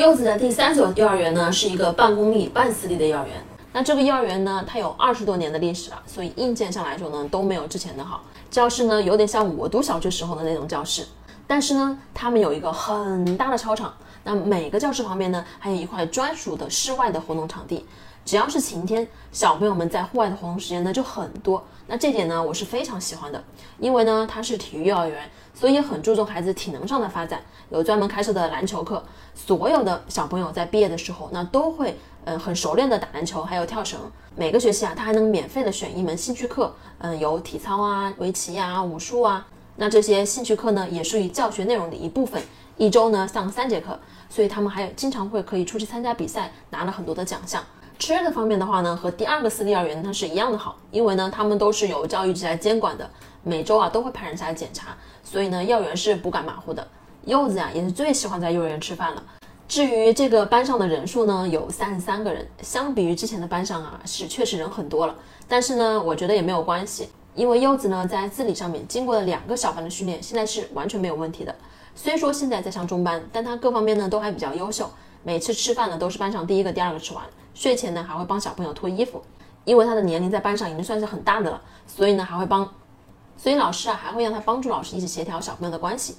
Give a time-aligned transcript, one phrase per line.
[0.00, 3.34] 柚子的第三所幼儿园呢，是一个半公立半私立的幼儿园。
[3.70, 8.22] 那这个幼儿园呢，它有二十多年的历史了，所以硬件上来说呢，都没有之前的好。
[8.50, 11.04] 教室呢，有点像我读小学时候的那种教室，
[11.46, 13.92] 但是呢，他们有一个很大的操场。
[14.24, 17.84] 那每个教室旁边呢，还有一块专属的室外的活动场地。
[18.24, 21.62] 只要是晴天，小朋友们在户外的活动时间呢就很多。
[21.86, 23.42] 那这点呢，我是非常喜欢的，
[23.78, 25.28] 因为呢，它是体育幼儿园。
[25.52, 29.04] 所以很注重孩子体能上的发展，有专门开设的篮球课。
[29.34, 33.98] 所有的小朋友在毕业的时候，那都会嗯很熟练的打篮球，还有跳绳。
[34.36, 39.46] 每个学期啊，他还能免费的选一门兴趣课，嗯，有体操啊、围棋呀、武术啊。
[39.76, 42.40] 那这些兴趣课呢，也属于教学内容的一部分。
[42.76, 43.98] 一周呢上三节课，
[44.30, 47.62] 所以他们还有经常会可以出去参加比赛，拿了很多的奖项。
[48.00, 53.08] 吃的方面的话呢，和第二个私立幼儿园它是一样的好，因为呢他们都是由教育局来监管的，
[53.44, 54.96] 每周啊都会派人下来检查。
[55.22, 56.84] 所以呢，幼儿园是不敢马虎的。
[57.26, 59.22] 柚子呀，也是最喜欢在幼儿园吃饭了。
[59.68, 65.14] 至于这个班上的人数呢，有三十三个人，相比于之前的班上啊，是确实人很多了。
[65.46, 71.54] 但是呢，我觉得也没有关系，因为柚子呢，在自理上面经过了两个小班的训练，现在是完全没有问题的。
[71.94, 74.90] 虽说现在在上中班，但他各方面呢都还比较优秀。
[75.22, 77.22] 每次吃饭呢，都是班上第一个、第二个吃完。
[77.54, 79.22] 睡前呢，还会帮小朋友脱衣服，
[79.64, 82.68] 因为他的年龄在班上已经算是很大的了，所以呢，还会帮。
[83.36, 86.16] 所以老师啊还会让他帮助老师一起协调小朋友的关系。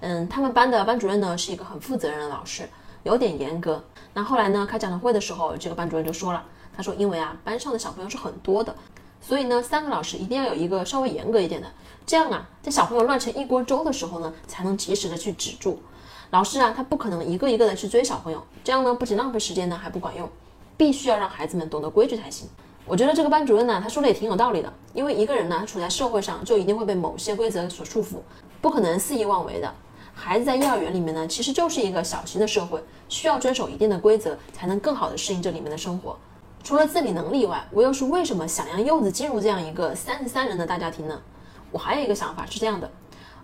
[0.00, 2.68] 嗯，他们班的班主任呢是一个很负责任的老师，
[3.04, 3.82] 有点严格。
[4.14, 6.44] 那后来呢开家长会的时候，这个班主任就说了，
[6.76, 8.74] 他说因为啊班上的小朋友是很多的，
[9.20, 11.68] 所以呢三个老师一定要有一个稍微严格一点的，
[12.04, 15.80] 这样啊在小朋友乱成一锅粥的时候呢才能及时的去止住。
[16.30, 20.28] 老师啊他不可能一个一个的去追小朋友，这样呢不仅浪费时间呢还不管用，
[20.76, 22.48] 必须要让孩子们懂得规矩才行。
[22.84, 24.72] 我觉得这个班主任呢，他说的也挺有道理的。
[24.94, 28.16] 因为一个人呢，他处在社会上就一定会被某些规则所束缚，
[28.60, 29.74] 不可能肆意妄为的。
[30.14, 36.16] 孩子在幼儿园里面呢，其实就是一个小型的社会，需要遵守一定的规则，才能更好的适应这里面的生活。
[36.62, 41.20] 除了自理能力以外，我又是为什么想让柚子进入这样一个三十三人的大家庭呢？
[41.70, 42.90] 我还有一个想法是这样的，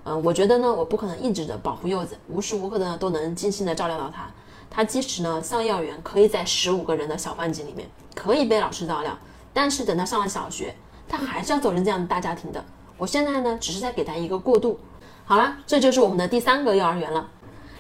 [0.04, 4.30] 嗯，我觉得呢，我不可能一直的保护柚子，无时无刻的都能精心的照料到他。
[4.74, 9.16] 他即使呢上幼儿园，可以在十五个人的小班级里面，可以被老师照料。
[9.52, 10.74] 但是等他上了小学，
[11.06, 12.64] 他还是要走进这样的大家庭的。
[12.96, 14.80] 我现在呢，只是在给他一个过渡。
[15.26, 17.28] 好了，这就是我们的第三个幼儿园了。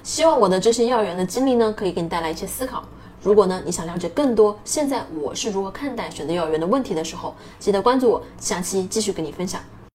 [0.02, 2.84] 希望我的这些幼儿园的经历呢，可以给你带来一些思考。
[3.22, 9.62] 如果呢，你想了解更多现在我是如何看待选择幼儿园的问题的时候，记得关注我，下期继续跟你分享。